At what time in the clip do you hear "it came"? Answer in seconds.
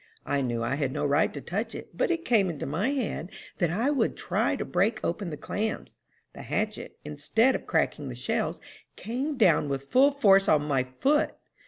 2.09-2.49